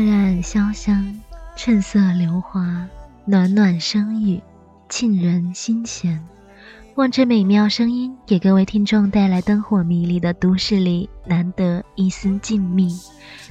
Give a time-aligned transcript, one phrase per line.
[0.00, 1.14] 墨染潇湘，
[1.56, 2.88] 趁色流华，
[3.26, 4.40] 暖暖声语，
[4.88, 6.18] 沁人心弦。
[6.94, 12.98] 望这美妙声音，给各位听众带来灯火迷离的都市里难得一丝静谧，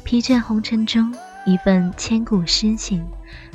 [0.04, 1.14] 疲倦红尘中
[1.46, 3.06] 一份千古诗情。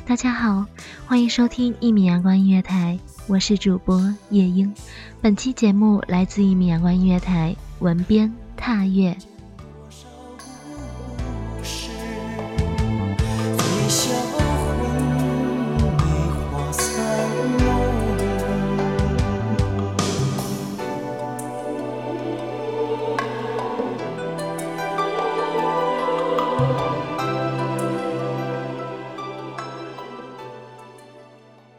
[0.05, 0.65] 大家好，
[1.05, 2.97] 欢迎收听一米阳光音乐台，
[3.27, 4.73] 我是主播夜莺。
[5.21, 9.17] 本期节目来自一米阳光音乐台，文编踏月。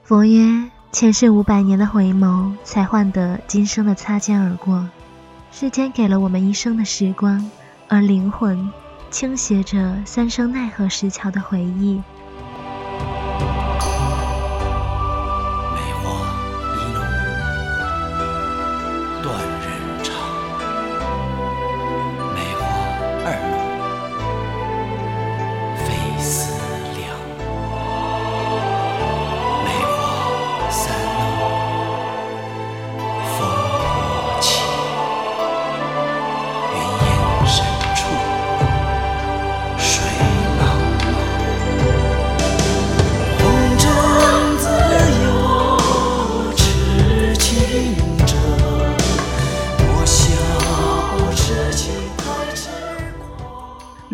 [0.03, 4.89] 佛曰：前世五百年的回眸，才换得今生的擦肩而过。
[5.51, 7.51] 世间给了我们一生的时光，
[7.89, 8.71] 而灵魂
[9.11, 12.01] 倾斜着三生奈何石桥的回忆。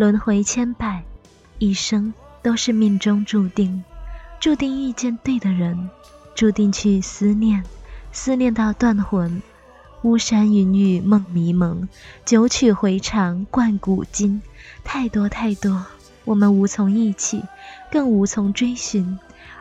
[0.03, 1.05] 轮回千百，
[1.61, 3.85] 一生都是命中注定，
[4.41, 5.89] 注定遇见对的人，
[6.35, 7.63] 注定去思念，
[8.11, 9.41] 思念到断魂。
[10.03, 11.89] 巫山云雨梦迷蒙，
[12.25, 14.43] 九曲回肠贯古今，
[14.83, 15.87] 太多太多，
[16.25, 17.45] 我们无从忆起，
[17.89, 19.17] 更无从追寻。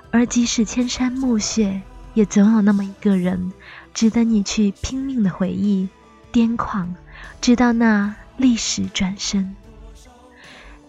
[0.09, 1.83] 而即使千山暮雪，
[2.15, 3.53] 也总有那么一个人，
[3.93, 5.87] 值得你去拼命的回忆，
[6.33, 6.95] 癫狂，
[7.39, 9.55] 直到那历史转身。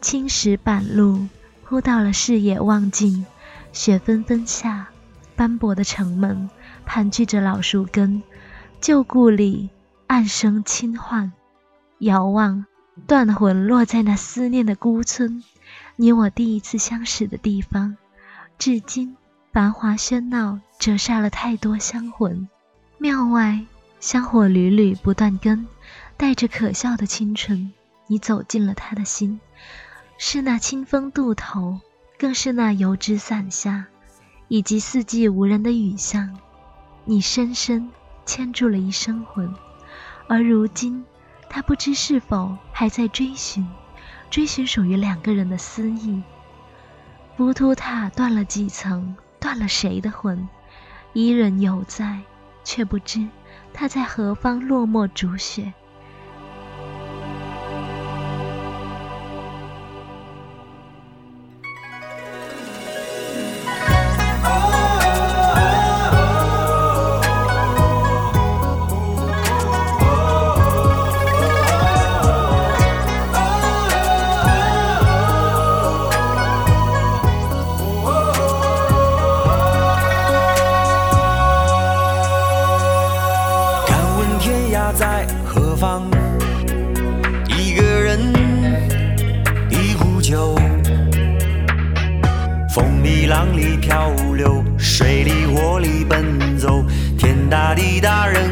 [0.02, 1.28] 青石板路，
[1.62, 3.24] 铺到了视野望尽，
[3.72, 4.88] 雪纷纷下，
[5.36, 6.50] 斑驳的城门
[6.84, 8.20] 盘踞着老树根，
[8.80, 9.70] 旧故里
[10.08, 11.32] 暗生轻唤。
[12.00, 12.66] 遥望，
[13.06, 15.44] 断魂落在那思念的孤村，
[15.94, 17.96] 你我第一次相识的地方，
[18.58, 19.16] 至今
[19.52, 22.48] 繁华喧闹折煞了太多香魂。
[22.98, 23.64] 庙外
[24.00, 25.68] 香火缕缕不断根，
[26.16, 27.72] 带着可笑的清纯，
[28.08, 29.40] 你走进了他的心。
[30.24, 31.80] 是那清风渡头，
[32.16, 33.86] 更是那油纸伞下，
[34.46, 36.38] 以及四季无人的雨巷，
[37.04, 37.90] 你深深
[38.24, 39.52] 牵住了一生魂。
[40.28, 41.04] 而如今，
[41.50, 43.66] 他不知是否还在追寻，
[44.30, 46.22] 追寻属于两个人的思意。
[47.36, 50.48] 浮屠塔断了几层，断了谁的魂？
[51.14, 52.20] 伊人犹在，
[52.62, 53.28] 却不知
[53.74, 55.74] 他在何方落寞逐雪。
[93.82, 96.84] 漂流，水里火里奔走，
[97.18, 98.48] 天大地大人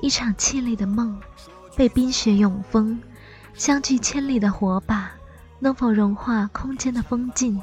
[0.00, 1.18] 一场凄厉的梦，
[1.76, 3.00] 被冰雪永封。
[3.54, 5.12] 相距千里的火把，
[5.60, 7.62] 能否融化空间的风景？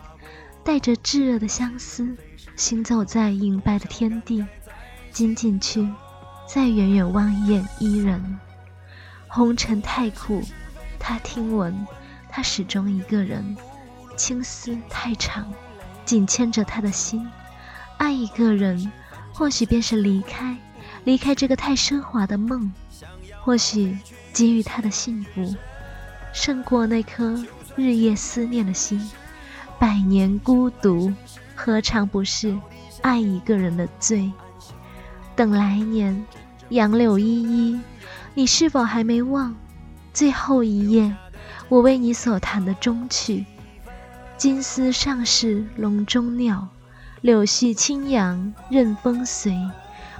[0.64, 2.16] 带着炙热的相思，
[2.56, 4.46] 行走在银白的天地。
[5.12, 5.88] 紧紧去，
[6.48, 8.40] 再远远望一眼伊人。
[9.28, 10.42] 红尘太苦，
[10.98, 11.86] 他听闻，
[12.30, 13.58] 他始终一个人。
[14.16, 15.52] 青丝太长，
[16.04, 17.26] 紧牵着他的心。
[17.98, 18.92] 爱一个人，
[19.34, 20.58] 或许便是离开。
[21.06, 22.72] 离开这个太奢华的梦，
[23.42, 23.98] 或许
[24.34, 25.56] 给予他的幸福，
[26.34, 27.42] 胜过那颗
[27.76, 29.10] 日夜思念的心。
[29.80, 31.14] 百年孤独，
[31.56, 32.58] 何尝不是
[33.02, 34.30] 爱一个人的罪？
[35.38, 36.26] 等来年，
[36.68, 37.80] 杨柳依依，
[38.34, 39.56] 你是否还没忘？
[40.14, 41.16] 最后一夜，
[41.70, 43.46] 我为你所弹的终曲。
[44.38, 46.68] 金丝上是笼中鸟，
[47.22, 49.56] 柳絮轻扬任风随。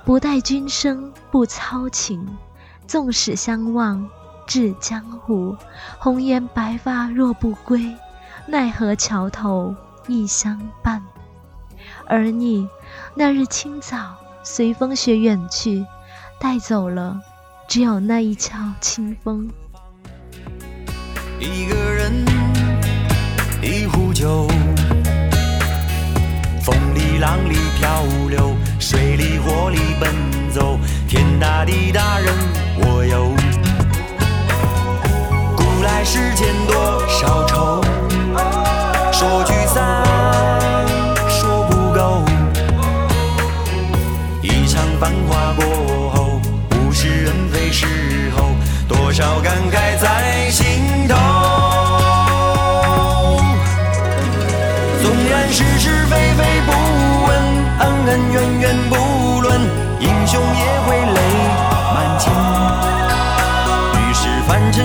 [0.06, 2.26] 不待君生不操情，
[2.88, 4.10] 纵使相望
[4.48, 5.56] 至江湖。
[6.00, 7.96] 红颜白发若不归，
[8.48, 9.76] 奈何桥头
[10.08, 11.04] 亦相伴。
[12.06, 12.68] 而你
[13.16, 15.86] 那日清早随风雪远去，
[16.40, 17.20] 带走了
[17.68, 19.50] 只有那一窍清风。
[21.40, 22.26] 一个人，
[23.62, 24.46] 一壶酒。
[26.62, 30.14] 风里浪里漂流，水里火里奔
[30.52, 30.78] 走，
[31.08, 32.34] 天大地大人
[32.78, 33.34] 我有。
[35.56, 37.82] 古来世间多少愁，
[39.14, 40.09] 说聚散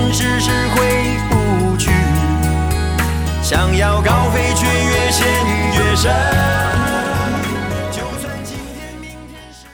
[0.05, 1.89] 凡尘世事回不去，
[3.41, 5.25] 想要高飞却越陷
[5.73, 6.13] 越深。
[7.91, 9.65] 就算今天明天是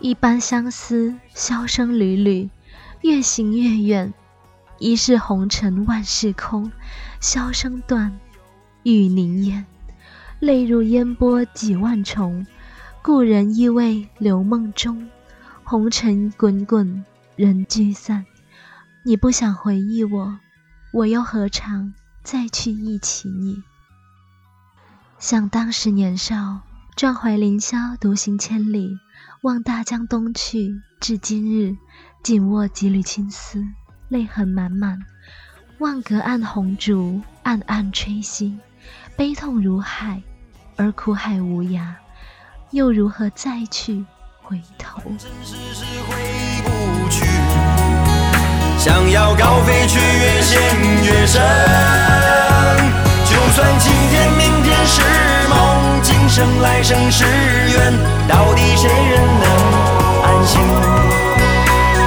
[0.00, 2.48] 一般相思，箫声缕缕，
[3.02, 4.14] 越行越远。
[4.78, 6.72] 一世红尘万事空，
[7.20, 8.18] 箫声断，
[8.84, 9.66] 雨凝烟。
[10.40, 12.46] 泪如烟波几万重，
[13.02, 15.10] 故人依偎留梦中。
[15.62, 17.04] 红尘滚滚，
[17.36, 18.24] 人聚散。
[19.06, 20.38] 你不想回忆我，
[20.90, 21.92] 我又何尝
[22.22, 23.62] 再去忆起你？
[25.18, 26.62] 想当时年少，
[26.96, 28.98] 壮怀凌霄，独行千里，
[29.42, 30.80] 望大江东去。
[31.00, 31.76] 至今日，
[32.22, 33.62] 紧握几缕青丝，
[34.08, 34.98] 泪痕满满。
[35.80, 38.58] 望隔岸红烛，暗暗吹息。
[39.18, 40.22] 悲痛如海，
[40.76, 41.92] 而苦海无涯，
[42.70, 44.02] 又如何再去
[44.40, 45.02] 回头？
[48.84, 50.60] 想要高飞，却越陷
[51.04, 51.40] 越深。
[53.24, 55.00] 就算今天、明天是
[55.48, 57.94] 梦，今生来生是缘，
[58.28, 59.46] 到底谁人能
[60.22, 60.60] 安心？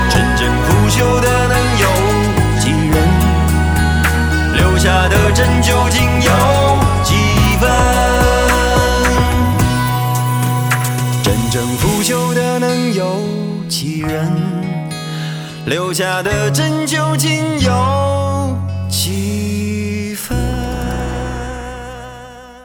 [0.07, 1.87] 真正腐朽的能有
[2.59, 2.95] 几人？
[4.53, 6.31] 留下的真究竟有
[7.03, 7.15] 几？
[7.59, 7.71] 分，
[11.23, 13.23] 真正腐朽的能有
[13.67, 14.76] 几人？
[15.67, 18.57] 留下的真究竟有
[18.89, 20.37] 几分？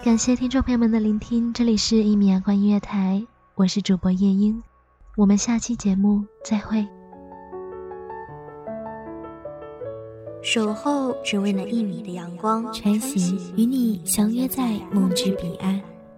[0.04, 3.20] 感谢听众朋友们的聆听，这里是一米阳光音乐台，
[3.56, 4.62] 我是主播夜莺，
[5.16, 6.86] 我们下期节目再会。
[10.40, 15.82] 守候只为那一米的阳光，穿行与你相约在梦之彼岸。